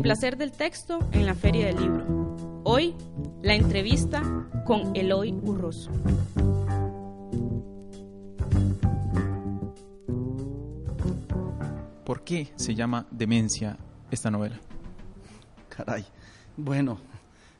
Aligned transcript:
El 0.00 0.04
placer 0.04 0.38
del 0.38 0.50
texto 0.50 0.98
en 1.12 1.26
la 1.26 1.34
Feria 1.34 1.66
del 1.66 1.76
Libro. 1.76 2.62
Hoy, 2.64 2.94
la 3.42 3.54
entrevista 3.54 4.22
con 4.64 4.96
Eloy 4.96 5.32
Urroso. 5.42 5.90
¿Por 12.06 12.24
qué 12.24 12.50
se 12.56 12.74
llama 12.74 13.08
Demencia 13.10 13.76
esta 14.10 14.30
novela? 14.30 14.58
Caray. 15.68 16.06
Bueno, 16.56 16.98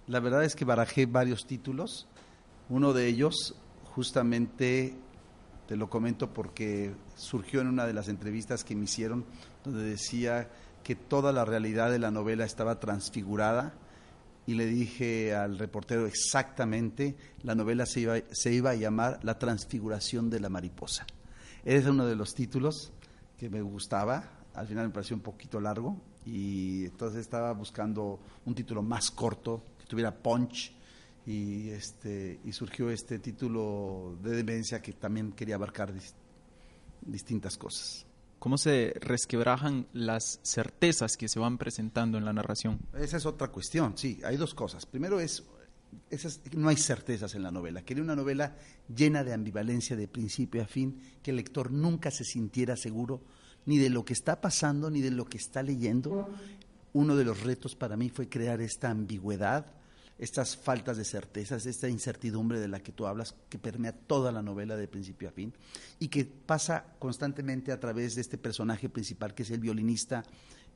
la 0.06 0.20
verdad 0.20 0.42
es 0.42 0.56
que 0.56 0.64
barajé 0.64 1.04
varios 1.04 1.46
títulos. 1.46 2.08
Uno 2.70 2.94
de 2.94 3.06
ellos, 3.06 3.54
justamente, 3.94 4.94
te 5.68 5.76
lo 5.76 5.90
comento 5.90 6.32
porque 6.32 6.94
surgió 7.16 7.60
en 7.60 7.66
una 7.66 7.84
de 7.84 7.92
las 7.92 8.08
entrevistas 8.08 8.64
que 8.64 8.74
me 8.74 8.84
hicieron, 8.84 9.26
donde 9.62 9.82
decía 9.82 10.48
que 10.82 10.94
toda 10.94 11.32
la 11.32 11.44
realidad 11.44 11.90
de 11.90 11.98
la 11.98 12.10
novela 12.10 12.44
estaba 12.44 12.80
transfigurada 12.80 13.74
y 14.46 14.54
le 14.54 14.66
dije 14.66 15.34
al 15.34 15.58
reportero 15.58 16.06
exactamente, 16.06 17.16
la 17.42 17.54
novela 17.54 17.86
se 17.86 18.00
iba, 18.00 18.16
se 18.32 18.52
iba 18.52 18.70
a 18.70 18.74
llamar 18.74 19.20
La 19.22 19.38
transfiguración 19.38 20.30
de 20.30 20.40
la 20.40 20.48
mariposa. 20.48 21.06
Ese 21.64 21.78
es 21.78 21.86
uno 21.86 22.06
de 22.06 22.16
los 22.16 22.34
títulos 22.34 22.92
que 23.36 23.48
me 23.48 23.62
gustaba, 23.62 24.24
al 24.54 24.66
final 24.66 24.88
me 24.88 24.92
pareció 24.92 25.14
un 25.14 25.22
poquito 25.22 25.60
largo 25.60 25.96
y 26.26 26.86
entonces 26.86 27.20
estaba 27.20 27.52
buscando 27.52 28.18
un 28.44 28.54
título 28.54 28.82
más 28.82 29.10
corto, 29.10 29.62
que 29.78 29.86
tuviera 29.86 30.14
punch 30.14 30.74
y, 31.26 31.68
este, 31.70 32.40
y 32.44 32.52
surgió 32.52 32.90
este 32.90 33.18
título 33.18 34.16
de 34.22 34.36
demencia 34.36 34.82
que 34.82 34.92
también 34.94 35.32
quería 35.32 35.54
abarcar 35.54 35.92
distintas 37.02 37.56
cosas. 37.56 38.06
¿Cómo 38.40 38.56
se 38.56 38.94
resquebrajan 39.02 39.86
las 39.92 40.40
certezas 40.42 41.18
que 41.18 41.28
se 41.28 41.38
van 41.38 41.58
presentando 41.58 42.16
en 42.16 42.24
la 42.24 42.32
narración? 42.32 42.78
Esa 42.98 43.18
es 43.18 43.26
otra 43.26 43.48
cuestión, 43.48 43.98
sí, 43.98 44.18
hay 44.24 44.38
dos 44.38 44.54
cosas. 44.54 44.86
Primero 44.86 45.20
es, 45.20 45.44
no 46.56 46.70
hay 46.70 46.76
certezas 46.76 47.34
en 47.34 47.42
la 47.42 47.50
novela. 47.50 47.82
Quería 47.82 48.02
una 48.02 48.16
novela 48.16 48.56
llena 48.88 49.24
de 49.24 49.34
ambivalencia 49.34 49.94
de 49.94 50.08
principio 50.08 50.62
a 50.62 50.66
fin, 50.66 50.98
que 51.22 51.32
el 51.32 51.36
lector 51.36 51.70
nunca 51.70 52.10
se 52.10 52.24
sintiera 52.24 52.76
seguro 52.76 53.20
ni 53.66 53.76
de 53.76 53.90
lo 53.90 54.06
que 54.06 54.14
está 54.14 54.40
pasando, 54.40 54.90
ni 54.90 55.02
de 55.02 55.10
lo 55.10 55.26
que 55.26 55.36
está 55.36 55.62
leyendo. 55.62 56.26
Uno 56.94 57.16
de 57.16 57.24
los 57.24 57.42
retos 57.42 57.76
para 57.76 57.98
mí 57.98 58.08
fue 58.08 58.30
crear 58.30 58.62
esta 58.62 58.88
ambigüedad, 58.88 59.66
estas 60.20 60.54
faltas 60.54 60.98
de 60.98 61.04
certezas, 61.04 61.64
esta 61.64 61.88
incertidumbre 61.88 62.60
de 62.60 62.68
la 62.68 62.80
que 62.80 62.92
tú 62.92 63.06
hablas, 63.06 63.34
que 63.48 63.58
permea 63.58 63.92
toda 63.92 64.30
la 64.30 64.42
novela 64.42 64.76
de 64.76 64.86
principio 64.86 65.30
a 65.30 65.32
fin, 65.32 65.54
y 65.98 66.08
que 66.08 66.26
pasa 66.26 66.84
constantemente 66.98 67.72
a 67.72 67.80
través 67.80 68.14
de 68.14 68.20
este 68.20 68.36
personaje 68.36 68.90
principal, 68.90 69.32
que 69.32 69.44
es 69.44 69.50
el 69.50 69.60
violinista 69.60 70.22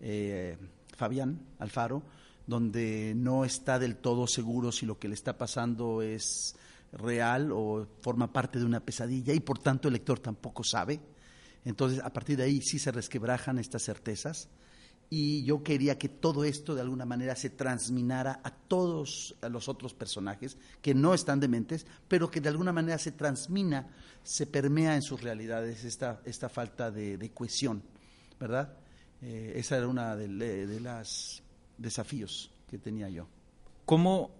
eh, 0.00 0.56
Fabián 0.96 1.38
Alfaro, 1.58 2.02
donde 2.46 3.12
no 3.14 3.44
está 3.44 3.78
del 3.78 3.96
todo 3.96 4.26
seguro 4.26 4.72
si 4.72 4.86
lo 4.86 4.98
que 4.98 5.08
le 5.08 5.14
está 5.14 5.36
pasando 5.36 6.00
es 6.00 6.56
real 6.92 7.52
o 7.52 7.86
forma 8.00 8.32
parte 8.32 8.58
de 8.58 8.64
una 8.64 8.80
pesadilla, 8.80 9.34
y 9.34 9.40
por 9.40 9.58
tanto 9.58 9.88
el 9.88 9.94
lector 9.94 10.20
tampoco 10.20 10.64
sabe. 10.64 11.00
Entonces, 11.66 12.00
a 12.02 12.10
partir 12.10 12.38
de 12.38 12.44
ahí 12.44 12.62
sí 12.62 12.78
se 12.78 12.92
resquebrajan 12.92 13.58
estas 13.58 13.82
certezas 13.82 14.48
y 15.10 15.44
yo 15.44 15.62
quería 15.62 15.98
que 15.98 16.08
todo 16.08 16.44
esto 16.44 16.74
de 16.74 16.80
alguna 16.80 17.04
manera 17.04 17.36
se 17.36 17.50
transminara 17.50 18.40
a 18.42 18.50
todos 18.50 19.36
los 19.48 19.68
otros 19.68 19.94
personajes 19.94 20.56
que 20.82 20.94
no 20.94 21.14
están 21.14 21.40
dementes, 21.40 21.86
pero 22.08 22.30
que 22.30 22.40
de 22.40 22.48
alguna 22.48 22.72
manera 22.72 22.98
se 22.98 23.12
transmina, 23.12 23.88
se 24.22 24.46
permea 24.46 24.96
en 24.96 25.02
sus 25.02 25.22
realidades 25.22 25.84
esta, 25.84 26.20
esta 26.24 26.48
falta 26.48 26.90
de, 26.90 27.30
cohesión, 27.32 27.82
¿verdad? 28.40 28.76
Eh, 29.22 29.52
esa 29.56 29.76
era 29.76 29.88
una 29.88 30.16
de, 30.16 30.28
de 30.66 30.80
los 30.80 31.42
desafíos 31.78 32.50
que 32.68 32.78
tenía 32.78 33.08
yo. 33.08 33.28
¿Cómo 33.84 34.30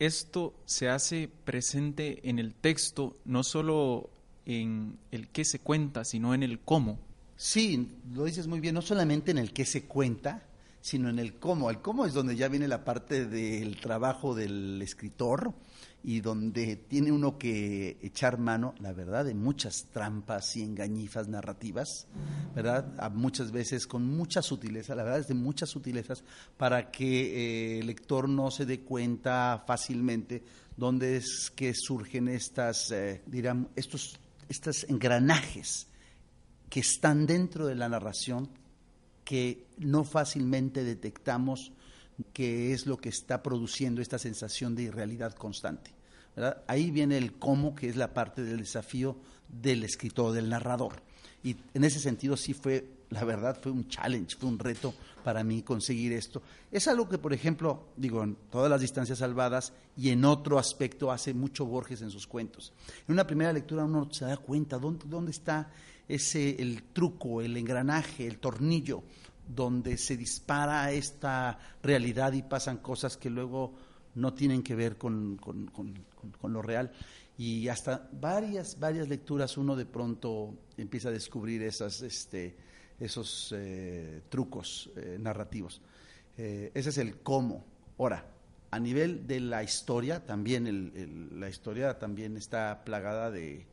esto 0.00 0.54
se 0.64 0.88
hace 0.88 1.28
presente 1.44 2.28
en 2.28 2.38
el 2.38 2.54
texto, 2.54 3.16
no 3.26 3.44
solo 3.44 4.10
en 4.46 4.98
el 5.10 5.28
qué 5.28 5.44
se 5.44 5.60
cuenta, 5.60 6.04
sino 6.04 6.34
en 6.34 6.42
el 6.42 6.58
cómo. 6.58 6.98
Sí, 7.42 7.88
lo 8.12 8.26
dices 8.26 8.46
muy 8.48 8.60
bien, 8.60 8.74
no 8.74 8.82
solamente 8.82 9.30
en 9.30 9.38
el 9.38 9.54
qué 9.54 9.64
se 9.64 9.84
cuenta, 9.84 10.42
sino 10.82 11.08
en 11.08 11.18
el 11.18 11.38
cómo. 11.38 11.70
El 11.70 11.80
cómo 11.80 12.04
es 12.04 12.12
donde 12.12 12.36
ya 12.36 12.48
viene 12.48 12.68
la 12.68 12.84
parte 12.84 13.24
del 13.24 13.80
trabajo 13.80 14.34
del 14.34 14.82
escritor 14.82 15.54
y 16.02 16.20
donde 16.20 16.76
tiene 16.76 17.10
uno 17.10 17.38
que 17.38 17.96
echar 18.02 18.36
mano, 18.36 18.74
la 18.80 18.92
verdad, 18.92 19.24
de 19.24 19.32
muchas 19.32 19.86
trampas 19.90 20.54
y 20.56 20.62
engañifas 20.62 21.28
narrativas, 21.28 22.08
¿verdad? 22.54 23.10
muchas 23.14 23.52
veces 23.52 23.86
con 23.86 24.04
mucha 24.04 24.42
sutileza, 24.42 24.94
la 24.94 25.02
verdad 25.02 25.20
es 25.20 25.28
de 25.28 25.34
muchas 25.34 25.70
sutilezas, 25.70 26.22
para 26.58 26.90
que 26.90 27.76
eh, 27.76 27.78
el 27.78 27.86
lector 27.86 28.28
no 28.28 28.50
se 28.50 28.66
dé 28.66 28.80
cuenta 28.80 29.64
fácilmente 29.66 30.44
dónde 30.76 31.16
es 31.16 31.50
que 31.56 31.72
surgen 31.72 32.28
estas, 32.28 32.90
eh, 32.90 33.22
dirán, 33.24 33.70
estos 33.76 34.20
estos 34.50 34.84
engranajes 34.90 35.86
que 36.70 36.80
están 36.80 37.26
dentro 37.26 37.66
de 37.66 37.74
la 37.74 37.88
narración 37.88 38.48
que 39.24 39.66
no 39.78 40.04
fácilmente 40.04 40.84
detectamos 40.84 41.72
qué 42.32 42.72
es 42.72 42.86
lo 42.86 42.96
que 42.96 43.08
está 43.08 43.42
produciendo 43.42 44.00
esta 44.00 44.18
sensación 44.18 44.74
de 44.74 44.84
irrealidad 44.84 45.34
constante. 45.34 45.92
Ahí 46.66 46.90
viene 46.90 47.18
el 47.18 47.34
cómo, 47.34 47.74
que 47.74 47.88
es 47.88 47.96
la 47.96 48.14
parte 48.14 48.42
del 48.42 48.58
desafío 48.58 49.16
del 49.48 49.84
escritor, 49.84 50.32
del 50.32 50.48
narrador. 50.48 51.02
Y 51.42 51.56
en 51.74 51.84
ese 51.84 51.98
sentido 51.98 52.36
sí 52.36 52.54
fue, 52.54 52.86
la 53.10 53.24
verdad, 53.24 53.58
fue 53.60 53.72
un 53.72 53.88
challenge, 53.88 54.36
fue 54.36 54.48
un 54.48 54.58
reto 54.58 54.94
para 55.24 55.42
mí 55.42 55.62
conseguir 55.62 56.12
esto. 56.12 56.42
Es 56.70 56.86
algo 56.88 57.08
que, 57.08 57.18
por 57.18 57.32
ejemplo, 57.32 57.88
digo, 57.96 58.22
en 58.22 58.36
todas 58.50 58.70
las 58.70 58.80
distancias 58.80 59.18
salvadas 59.18 59.72
y 59.96 60.10
en 60.10 60.24
otro 60.24 60.58
aspecto 60.58 61.10
hace 61.10 61.34
mucho 61.34 61.66
Borges 61.66 62.02
en 62.02 62.10
sus 62.10 62.26
cuentos. 62.26 62.72
En 63.08 63.14
una 63.14 63.26
primera 63.26 63.52
lectura 63.52 63.84
uno 63.84 64.08
se 64.12 64.24
da 64.24 64.36
cuenta 64.36 64.78
dónde, 64.78 65.06
dónde 65.08 65.30
está 65.32 65.70
ese, 66.14 66.60
el 66.60 66.82
truco, 66.92 67.40
el 67.40 67.56
engranaje, 67.56 68.26
el 68.26 68.38
tornillo, 68.38 69.02
donde 69.46 69.96
se 69.96 70.16
dispara 70.16 70.90
esta 70.92 71.58
realidad 71.82 72.32
y 72.32 72.42
pasan 72.42 72.78
cosas 72.78 73.16
que 73.16 73.30
luego 73.30 73.74
no 74.14 74.34
tienen 74.34 74.62
que 74.62 74.74
ver 74.74 74.96
con, 74.96 75.36
con, 75.36 75.70
con 75.70 76.52
lo 76.52 76.62
real 76.62 76.92
y 77.40 77.68
hasta 77.68 78.06
varias, 78.12 78.78
varias 78.78 79.08
lecturas 79.08 79.56
uno 79.56 79.74
de 79.74 79.86
pronto 79.86 80.54
empieza 80.76 81.08
a 81.08 81.12
descubrir 81.12 81.62
esas, 81.62 82.02
este, 82.02 82.54
esos 82.98 83.54
eh, 83.56 84.20
trucos 84.28 84.90
eh, 84.94 85.16
narrativos. 85.18 85.80
Eh, 86.36 86.70
ese 86.74 86.90
es 86.90 86.98
el 86.98 87.22
cómo. 87.22 87.64
Ahora, 87.98 88.26
a 88.70 88.78
nivel 88.78 89.26
de 89.26 89.40
la 89.40 89.62
historia, 89.62 90.26
también 90.26 91.30
la 91.40 91.48
historia 91.48 91.98
también 91.98 92.36
está 92.36 92.84
plagada 92.84 93.30
de, 93.30 93.64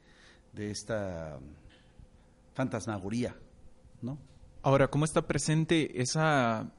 de 0.53 0.71
esta 0.71 1.37
fantasmagoría, 2.57 3.35
¿no? 4.01 4.18
Ahora, 4.63 4.88
¿cómo 4.88 5.06
está 5.06 5.28
presente 5.28 6.01
esa 6.01 6.72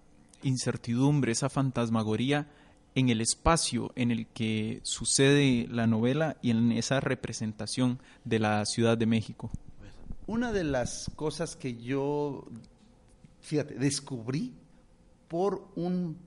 incertidumbre, 0.42 1.30
esa 1.30 1.48
fantasmagoría 1.48 2.48
en 2.96 3.10
el 3.10 3.20
espacio 3.20 3.92
en 3.94 4.10
el 4.10 4.26
que 4.26 4.80
sucede 4.82 5.68
la 5.70 5.86
novela 5.86 6.36
y 6.42 6.50
en 6.50 6.72
esa 6.72 6.98
representación 6.98 8.00
de 8.24 8.40
la 8.40 8.66
Ciudad 8.66 8.98
de 8.98 9.06
México? 9.06 9.52
Una 10.26 10.50
de 10.50 10.64
las 10.64 11.12
cosas 11.14 11.54
que 11.54 11.76
yo, 11.76 12.44
fíjate, 13.40 13.74
descubrí 13.76 14.54
por 15.28 15.68
un 15.76 16.18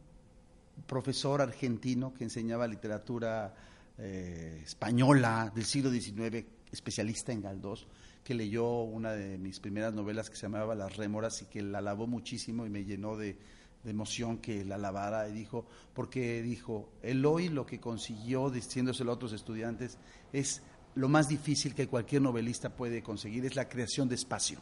profesor 0.88 1.42
argentino 1.42 2.14
que 2.14 2.24
enseñaba 2.24 2.70
literatura 2.70 3.54
eh, 3.98 4.62
española 4.64 5.52
del 5.54 5.66
siglo 5.66 5.92
XIX, 5.92 6.46
especialista 6.72 7.34
en 7.34 7.42
Galdós, 7.42 7.86
que 8.24 8.34
leyó 8.34 8.82
una 8.82 9.14
de 9.14 9.38
mis 9.38 9.60
primeras 9.60 9.94
novelas 9.94 10.30
que 10.30 10.36
se 10.36 10.44
llamaba 10.44 10.76
Las 10.76 10.96
Rémoras 10.96 11.42
y 11.42 11.46
que 11.46 11.62
la 11.62 11.80
alabó 11.80 12.08
muchísimo 12.08 12.66
y 12.66 12.70
me 12.70 12.84
llenó 12.84 13.18
de, 13.18 13.38
emoción 13.84 14.38
que 14.38 14.64
la 14.64 14.76
alabara 14.76 15.28
y 15.28 15.32
dijo, 15.32 15.66
porque 15.96 16.44
dijo, 16.44 16.92
hoy 17.26 17.50
lo 17.50 17.66
que 17.66 17.80
consiguió, 17.80 18.52
diciéndoselo 18.52 19.12
a 19.12 19.16
otros 19.16 19.34
estudiantes, 19.34 19.98
es 20.32 20.62
lo 20.94 21.10
más 21.10 21.28
difícil 21.28 21.74
que 21.74 21.88
cualquier 21.88 22.22
novelista 22.22 22.70
puede 22.70 23.02
conseguir, 23.02 23.44
es 23.46 23.56
la 23.56 23.68
creación 23.68 24.08
de 24.08 24.16
espacio. 24.16 24.60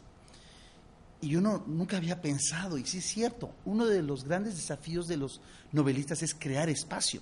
Y 1.20 1.36
uno 1.36 1.64
nunca 1.66 1.98
había 1.98 2.22
pensado, 2.22 2.78
y 2.78 2.86
sí 2.86 2.98
es 2.98 3.04
cierto, 3.04 3.54
uno 3.66 3.84
de 3.84 4.02
los 4.02 4.24
grandes 4.24 4.56
desafíos 4.56 5.06
de 5.06 5.18
los 5.18 5.42
novelistas 5.70 6.22
es 6.22 6.34
crear 6.34 6.70
espacio, 6.70 7.20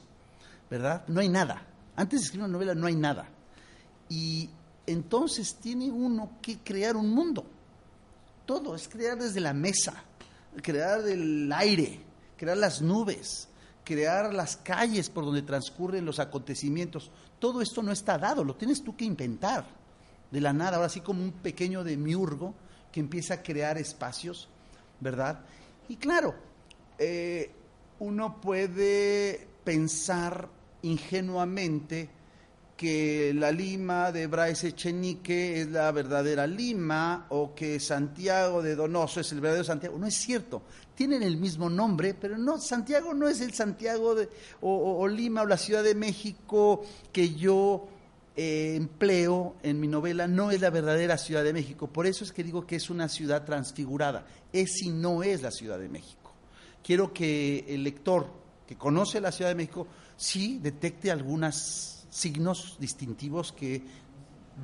¿verdad? 0.70 1.05
No 1.08 1.19
hay 1.19 1.29
nada. 1.29 1.67
Antes 1.96 2.20
de 2.20 2.25
escribir 2.26 2.44
una 2.44 2.52
novela 2.52 2.76
no 2.76 2.87
hay 2.87 2.94
nada. 2.94 3.29
Y 4.08 4.50
entonces 4.93 5.56
tiene 5.56 5.90
uno 5.90 6.32
que 6.40 6.58
crear 6.58 6.96
un 6.96 7.11
mundo. 7.11 7.44
Todo 8.46 8.75
es 8.75 8.88
crear 8.88 9.19
desde 9.19 9.40
la 9.40 9.52
mesa, 9.52 10.02
crear 10.62 11.06
el 11.06 11.52
aire, 11.52 12.00
crear 12.37 12.56
las 12.56 12.81
nubes, 12.81 13.49
crear 13.85 14.32
las 14.32 14.56
calles 14.56 15.11
por 15.11 15.25
donde 15.25 15.43
transcurren 15.43 16.05
los 16.05 16.19
acontecimientos. 16.19 17.11
Todo 17.38 17.61
esto 17.61 17.82
no 17.82 17.93
está 17.93 18.19
dado, 18.19 18.44
lo 18.44 18.56
tienes 18.56 18.82
tú 18.82 18.96
que 18.96 19.05
inventar 19.05 19.67
de 20.31 20.40
la 20.40 20.52
nada, 20.52 20.76
ahora 20.76 20.88
sí 20.88 21.00
como 21.00 21.23
un 21.23 21.32
pequeño 21.32 21.85
demiurgo 21.85 22.55
que 22.93 23.00
empieza 23.00 23.35
a 23.35 23.43
crear 23.43 23.79
espacios, 23.79 24.49
¿verdad? 25.00 25.40
Y 25.88 25.96
claro, 25.96 26.35
eh, 26.99 27.50
uno 27.99 28.40
puede 28.40 29.46
pensar 29.64 30.49
ingenuamente 30.82 32.11
que 32.78 33.34
la 33.34 33.50
Lima 33.50 34.12
de 34.12 34.28
Bryce 34.28 34.69
Echenique 34.69 35.60
es 35.60 35.69
la 35.69 35.90
verdadera 35.90 36.46
Lima 36.46 37.26
o 37.30 37.52
que 37.52 37.80
Santiago 37.80 38.62
de 38.62 38.76
Donoso 38.76 39.19
es 39.19 39.32
el 39.32 39.40
verdadero 39.40 39.64
Santiago. 39.64 39.98
No 39.98 40.06
es 40.06 40.14
cierto. 40.14 40.62
Tienen 40.94 41.25
el 41.25 41.38
mismo 41.38 41.69
nombre, 41.69 42.14
pero 42.14 42.38
no, 42.38 42.60
Santiago 42.60 43.12
no 43.14 43.28
es 43.28 43.40
el 43.40 43.52
Santiago 43.52 44.14
de, 44.14 44.28
o, 44.60 45.08
Lima 45.08 45.42
o 45.42 45.46
la 45.46 45.56
Ciudad 45.56 45.82
de 45.82 45.96
México 45.96 46.84
que 47.12 47.34
yo 47.34 47.88
eh, 48.36 48.76
empleo 48.76 49.56
en 49.64 49.80
mi 49.80 49.88
novela, 49.88 50.28
no 50.28 50.52
es 50.52 50.60
la 50.60 50.70
verdadera 50.70 51.19
Ciudad 51.19 51.42
de 51.42 51.52
México. 51.52 51.88
Por 51.88 52.06
eso 52.06 52.22
es 52.22 52.30
que 52.30 52.44
digo 52.44 52.64
que 52.64 52.76
es 52.76 52.90
una 52.90 53.08
ciudad 53.08 53.44
transfigurada. 53.44 54.25
Es 54.52 54.82
y 54.82 54.90
no 54.90 55.25
es 55.25 55.42
la 55.42 55.50
Ciudad 55.50 55.80
de 55.80 55.88
México. 55.88 56.32
Quiero 56.84 57.12
que 57.12 57.64
el 57.66 57.82
lector 57.82 58.28
que 58.69 58.76
conoce 58.76 59.20
la 59.20 59.32
Ciudad 59.32 59.50
de 59.50 59.56
México 59.56 59.88
sí 60.16 60.60
detecte 60.62 61.10
algunas 61.10 61.98
signos 62.10 62.76
distintivos 62.78 63.52
que 63.52 63.82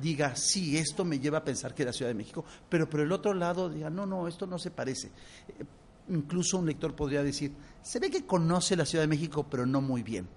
diga, 0.01 0.35
sí, 0.35 0.77
esto 0.77 1.05
me 1.05 1.19
lleva 1.19 1.39
a 1.39 1.43
pensar 1.43 1.73
que 1.73 1.83
es 1.83 1.87
la 1.87 1.93
Ciudad 1.93 2.09
de 2.09 2.15
México, 2.15 2.43
pero 2.69 2.89
por 2.89 2.99
el 2.99 3.11
otro 3.11 3.33
lado 3.33 3.69
diga, 3.69 3.89
no, 3.89 4.05
no, 4.05 4.27
esto 4.27 4.45
no 4.45 4.59
se 4.59 4.71
parece. 4.71 5.07
Eh, 5.07 5.65
incluso 6.09 6.57
un 6.57 6.65
lector 6.65 6.95
podría 6.95 7.23
decir, 7.23 7.53
se 7.81 7.99
ve 7.99 8.09
que 8.09 8.25
conoce 8.25 8.75
la 8.75 8.85
Ciudad 8.85 9.03
de 9.03 9.07
México, 9.07 9.45
pero 9.49 9.65
no 9.65 9.81
muy 9.81 10.03
bien. 10.03 10.27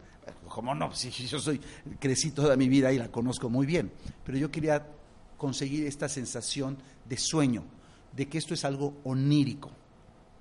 ¿Cómo 0.48 0.74
no? 0.74 0.94
Si 0.94 1.10
yo 1.10 1.38
soy, 1.38 1.60
crecí 1.98 2.30
toda 2.32 2.56
mi 2.56 2.68
vida 2.68 2.92
y 2.92 2.98
la 2.98 3.10
conozco 3.10 3.48
muy 3.48 3.66
bien. 3.66 3.90
Pero 4.24 4.38
yo 4.38 4.50
quería 4.50 4.86
conseguir 5.36 5.86
esta 5.86 6.08
sensación 6.08 6.76
de 7.06 7.16
sueño, 7.16 7.64
de 8.14 8.28
que 8.28 8.38
esto 8.38 8.54
es 8.54 8.64
algo 8.64 8.98
onírico, 9.04 9.70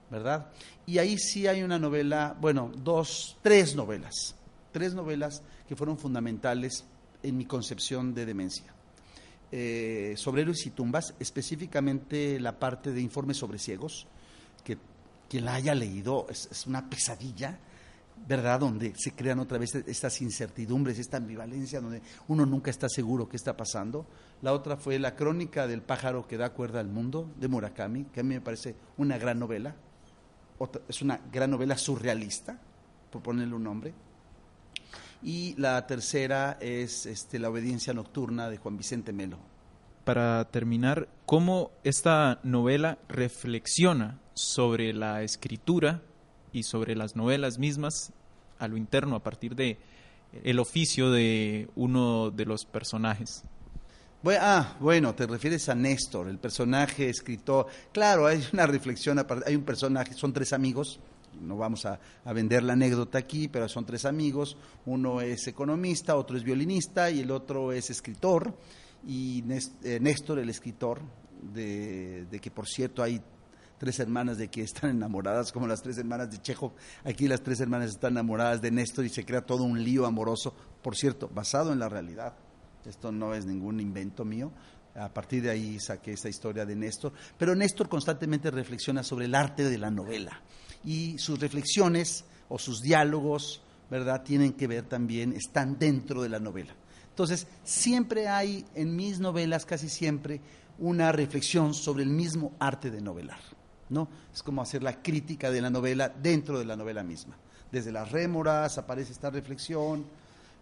¿verdad? 0.09 0.49
Y 0.85 0.97
ahí 0.97 1.17
sí 1.17 1.47
hay 1.47 1.63
una 1.63 1.77
novela, 1.77 2.35
bueno, 2.39 2.71
dos, 2.75 3.37
tres 3.41 3.75
novelas, 3.75 4.35
tres 4.71 4.93
novelas 4.93 5.41
que 5.67 5.75
fueron 5.75 5.97
fundamentales 5.97 6.85
en 7.23 7.37
mi 7.37 7.45
concepción 7.45 8.13
de 8.13 8.25
demencia. 8.25 8.73
Eh, 9.51 10.13
sobre 10.17 10.41
héroes 10.41 10.65
y 10.65 10.71
tumbas, 10.71 11.13
específicamente 11.19 12.39
la 12.39 12.59
parte 12.59 12.91
de 12.91 13.01
informes 13.01 13.37
sobre 13.37 13.59
ciegos, 13.59 14.07
que 14.63 14.77
quien 15.29 15.45
la 15.45 15.55
haya 15.55 15.73
leído 15.73 16.27
es, 16.29 16.67
una 16.67 16.89
pesadilla, 16.89 17.57
¿verdad? 18.27 18.59
Donde 18.59 18.93
se 18.97 19.13
crean 19.13 19.39
otra 19.39 19.57
vez 19.57 19.73
estas 19.75 20.21
incertidumbres, 20.21 20.99
esta 20.99 21.17
ambivalencia, 21.17 21.79
donde 21.79 22.01
uno 22.27 22.45
nunca 22.45 22.71
está 22.71 22.89
seguro 22.89 23.29
qué 23.29 23.37
está 23.37 23.55
pasando. 23.55 24.05
La 24.41 24.51
otra 24.51 24.75
fue 24.75 24.99
La 24.99 25.15
crónica 25.15 25.65
del 25.65 25.81
pájaro 25.81 26.27
que 26.27 26.35
da 26.35 26.51
cuerda 26.51 26.81
al 26.81 26.89
mundo, 26.89 27.31
de 27.39 27.47
Murakami, 27.47 28.05
que 28.05 28.19
a 28.19 28.23
mí 28.23 28.35
me 28.35 28.41
parece 28.41 28.75
una 28.97 29.17
gran 29.17 29.39
novela. 29.39 29.75
es 30.89 31.01
una 31.01 31.21
gran 31.31 31.51
novela 31.51 31.77
surrealista, 31.77 32.59
por 33.09 33.21
ponerle 33.21 33.55
un 33.55 33.63
nombre 33.63 34.06
y 35.21 35.55
la 35.57 35.85
tercera 35.87 36.57
es 36.61 37.05
este, 37.05 37.39
La 37.39 37.49
obediencia 37.49 37.93
nocturna 37.93 38.49
de 38.49 38.57
Juan 38.57 38.77
Vicente 38.77 39.13
Melo. 39.13 39.37
Para 40.03 40.45
terminar, 40.45 41.09
¿cómo 41.25 41.71
esta 41.83 42.39
novela 42.43 42.97
reflexiona 43.09 44.19
sobre 44.33 44.93
la 44.93 45.23
escritura 45.23 46.01
y 46.53 46.63
sobre 46.63 46.95
las 46.95 47.15
novelas 47.15 47.59
mismas 47.59 48.13
a 48.59 48.67
lo 48.67 48.77
interno 48.77 49.15
a 49.15 49.23
partir 49.23 49.55
de 49.55 49.77
el 50.43 50.59
oficio 50.59 51.11
de 51.11 51.69
uno 51.75 52.31
de 52.31 52.45
los 52.45 52.65
personajes? 52.65 53.43
Bueno, 54.23 54.41
ah, 54.43 54.75
bueno, 54.79 55.13
te 55.13 55.27
refieres 55.27 55.69
a 55.69 55.75
Néstor, 55.75 56.27
el 56.27 56.39
personaje 56.39 57.09
escritor. 57.09 57.67
Claro, 57.91 58.25
hay 58.25 58.43
una 58.51 58.65
reflexión, 58.65 59.23
hay 59.45 59.55
un 59.55 59.63
personaje, 59.63 60.13
son 60.13 60.33
tres 60.33 60.53
amigos, 60.53 60.99
no 61.41 61.57
vamos 61.57 61.85
a, 61.85 61.99
vender 62.33 62.63
la 62.63 62.73
anécdota 62.73 63.17
aquí, 63.17 63.47
pero 63.47 63.67
son 63.67 63.85
tres 63.85 64.05
amigos, 64.05 64.57
uno 64.85 65.21
es 65.21 65.47
economista, 65.47 66.15
otro 66.15 66.37
es 66.37 66.43
violinista 66.43 67.09
y 67.09 67.21
el 67.21 67.31
otro 67.31 67.71
es 67.71 67.89
escritor, 67.89 68.57
y 69.05 69.43
eh, 69.83 69.99
Néstor, 69.99 70.39
el 70.39 70.49
escritor, 70.49 71.01
de, 71.41 72.27
que 72.41 72.51
por 72.51 72.67
cierto 72.67 73.03
hay 73.03 73.21
tres 73.77 73.99
hermanas 73.99 74.37
de 74.37 74.49
que 74.49 74.61
están 74.61 74.91
enamoradas, 74.91 75.51
como 75.51 75.67
las 75.67 75.81
tres 75.81 75.97
hermanas 75.97 76.31
de 76.31 76.41
Chejo, 76.41 76.73
aquí 77.03 77.27
las 77.27 77.41
tres 77.41 77.59
hermanas 77.59 77.91
están 77.91 78.13
enamoradas 78.13 78.61
de 78.61 78.71
Néstor 78.71 79.05
y 79.05 79.09
se 79.09 79.25
crea 79.25 79.41
todo 79.41 79.63
un 79.63 79.83
lío 79.83 80.05
amoroso, 80.05 80.53
por 80.81 80.95
cierto, 80.95 81.29
basado 81.33 81.71
en 81.71 81.79
la 81.79 81.89
realidad. 81.89 82.33
Esto 82.85 83.11
no 83.11 83.33
es 83.33 83.45
ningún 83.45 83.79
invento 83.79 84.25
mío, 84.25 84.51
a 84.95 85.13
partir 85.13 85.43
de 85.43 85.51
ahí 85.51 85.79
saqué 85.79 86.13
esta 86.13 86.29
historia 86.29 86.65
de 86.65 86.75
Néstor, 86.75 87.13
pero 87.37 87.55
Néstor 87.55 87.87
constantemente 87.87 88.49
reflexiona 88.49 89.03
sobre 89.03 89.25
el 89.25 89.35
arte 89.35 89.63
de 89.69 89.77
la 89.77 89.91
novela 89.91 90.41
y 90.87 91.17
sus 91.17 91.37
reflexiones 91.37 92.23
o 92.47 92.57
sus 92.57 92.81
diálogos, 92.81 93.61
¿verdad? 93.91 94.23
Tienen 94.23 94.53
que 94.53 94.67
ver 94.67 94.83
también, 94.83 95.33
están 95.33 95.77
dentro 95.77 96.21
de 96.21 96.29
la 96.29 96.39
novela. 96.39 96.73
Entonces, 97.09 97.45
siempre 97.65 98.29
hay 98.29 98.65
en 98.73 98.95
mis 98.95 99.19
novelas, 99.19 99.65
casi 99.65 99.89
siempre, 99.89 100.39
una 100.79 101.11
reflexión 101.11 101.73
sobre 101.73 102.03
el 102.03 102.09
mismo 102.09 102.53
arte 102.57 102.89
de 102.89 103.01
novelar, 103.01 103.39
¿no? 103.89 104.07
Es 104.33 104.41
como 104.41 104.61
hacer 104.61 104.81
la 104.81 105.01
crítica 105.01 105.51
de 105.51 105.59
la 105.59 105.69
novela 105.69 106.07
dentro 106.07 106.57
de 106.57 106.63
la 106.63 106.77
novela 106.77 107.03
misma. 107.03 107.35
Desde 107.69 107.91
las 107.91 108.09
rémoras 108.09 108.77
aparece 108.77 109.11
esta 109.11 109.29
reflexión, 109.29 110.05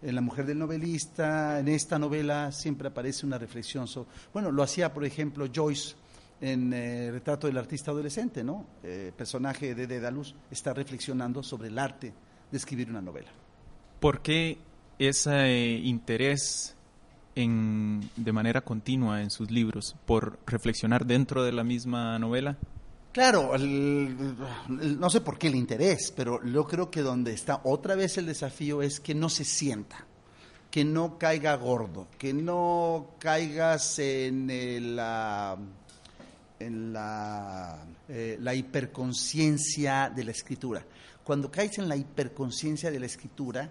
en 0.01 0.15
La 0.15 0.21
mujer 0.21 0.45
del 0.45 0.59
novelista, 0.59 1.59
en 1.59 1.67
esta 1.67 1.97
novela 1.97 2.51
siempre 2.51 2.87
aparece 2.87 3.25
una 3.25 3.37
reflexión 3.37 3.87
sobre, 3.87 4.09
bueno, 4.33 4.51
lo 4.51 4.61
hacía 4.61 4.93
por 4.93 5.05
ejemplo 5.05 5.47
Joyce 5.53 5.95
en 6.41 6.73
el 6.73 7.09
eh, 7.09 7.11
Retrato 7.11 7.47
del 7.47 7.57
Artista 7.57 7.91
Adolescente, 7.91 8.43
¿no? 8.43 8.65
El 8.83 8.89
eh, 8.89 9.13
personaje 9.15 9.73
de 9.75 9.87
Dedalus 9.87 10.35
está 10.51 10.73
reflexionando 10.73 11.43
sobre 11.43 11.69
el 11.69 11.79
arte 11.79 12.13
de 12.51 12.57
escribir 12.57 12.89
una 12.89 13.01
novela. 13.01 13.31
¿Por 13.99 14.21
qué 14.21 14.57
ese 14.99 15.79
interés 15.83 16.75
en, 17.35 18.09
de 18.15 18.31
manera 18.31 18.61
continua 18.61 19.21
en 19.21 19.29
sus 19.29 19.49
libros? 19.51 19.95
¿Por 20.05 20.39
reflexionar 20.45 21.05
dentro 21.05 21.43
de 21.43 21.51
la 21.51 21.63
misma 21.63 22.19
novela? 22.19 22.57
Claro, 23.15 23.53
no 23.57 25.09
sé 25.09 25.21
por 25.21 25.37
qué 25.37 25.47
el 25.47 25.55
interés, 25.55 26.11
pero 26.13 26.43
yo 26.43 26.67
creo 26.67 26.91
que 26.91 27.01
donde 27.01 27.31
está 27.31 27.61
otra 27.63 27.95
vez 27.95 28.17
el 28.17 28.25
desafío 28.25 28.81
es 28.81 28.99
que 28.99 29.15
no 29.15 29.29
se 29.29 29.45
sienta, 29.45 30.05
que 30.69 30.83
no 30.83 31.17
caiga 31.17 31.55
gordo, 31.55 32.07
que 32.17 32.33
no 32.33 33.11
caigas 33.19 33.99
en 33.99 34.49
el 34.49 34.99
en 36.59 36.93
la, 36.93 37.85
eh, 38.07 38.37
la 38.41 38.53
hiperconciencia 38.53 40.09
de 40.09 40.23
la 40.23 40.31
escritura. 40.31 40.83
Cuando 41.23 41.51
caes 41.51 41.77
en 41.79 41.89
la 41.89 41.95
hiperconciencia 41.95 42.91
de 42.91 42.99
la 42.99 43.05
escritura, 43.05 43.69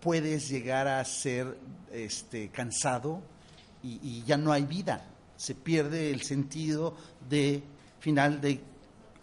puedes 0.00 0.48
llegar 0.48 0.88
a 0.88 1.04
ser 1.04 1.56
este, 1.92 2.48
cansado 2.48 3.22
y, 3.82 4.22
ya 4.24 4.36
no 4.36 4.52
hay 4.52 4.64
vida. 4.64 5.04
Se 5.36 5.54
pierde 5.54 6.10
el 6.10 6.22
sentido 6.22 6.96
de 7.28 7.62
final 7.98 8.40
de, 8.40 8.60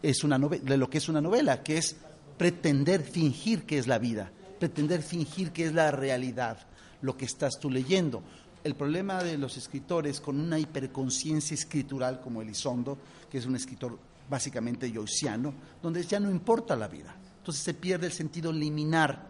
es 0.01 0.24
una 0.24 0.38
de 0.38 0.77
lo 0.77 0.89
que 0.89 0.98
es 0.98 1.08
una 1.10 1.22
novela, 1.22 1.63
que 1.63 1.77
es 1.77 1.96
pretender 2.38 3.03
fingir 3.03 3.63
que 3.63 3.77
es 3.77 3.88
la 3.88 4.00
vida, 4.00 4.32
pretender 4.60 5.01
fingir 5.01 5.51
que 5.51 5.65
es 5.65 5.74
la 5.74 5.91
realidad, 5.91 6.58
lo 7.01 7.15
que 7.15 7.25
estás 7.25 7.60
tú 7.60 7.70
leyendo 7.70 8.24
el 8.63 8.75
problema 8.75 9.24
de 9.24 9.38
los 9.38 9.58
escritores 9.58 10.20
con 10.20 10.39
una 10.39 10.60
hiperconciencia 10.60 11.54
escritural 11.54 12.20
como 12.22 12.42
Elizondo, 12.42 12.98
que 13.30 13.38
es 13.38 13.46
un 13.46 13.56
escritor 13.56 13.98
básicamente 14.30 14.92
yoiciano, 14.92 15.54
donde 15.82 16.04
ya 16.04 16.20
no 16.20 16.30
importa 16.30 16.75
la 16.75 16.88
vida. 16.88 17.16
Entonces 17.38 17.63
se 17.63 17.74
pierde 17.74 18.08
el 18.08 18.13
sentido 18.13 18.51
liminar 18.51 19.28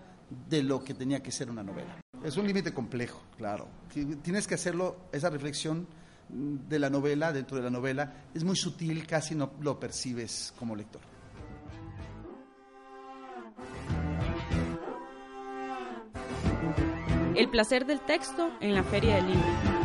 de 0.49 0.63
lo 0.63 0.83
que 0.83 0.93
tenía 0.93 1.21
que 1.21 1.31
ser 1.31 1.49
una 1.49 1.63
novela. 1.63 2.01
Es 2.23 2.37
un 2.37 2.45
límite 2.45 2.73
complejo, 2.73 3.21
claro. 3.37 3.67
Tienes 4.21 4.45
que 4.45 4.55
hacerlo, 4.55 5.07
esa 5.11 5.29
reflexión 5.29 5.87
de 6.29 6.79
la 6.79 6.89
novela, 6.89 7.31
dentro 7.31 7.57
de 7.57 7.63
la 7.63 7.69
novela, 7.69 8.25
es 8.33 8.43
muy 8.43 8.55
sutil, 8.55 9.07
casi 9.07 9.35
no 9.35 9.53
lo 9.61 9.79
percibes 9.79 10.53
como 10.57 10.75
lector. 10.75 11.01
El 17.39 17.47
placer 17.47 17.85
del 17.85 18.01
texto 18.01 18.51
en 18.59 18.75
la 18.75 18.83
Feria 18.83 19.15
del 19.15 19.27
Libro. 19.27 19.78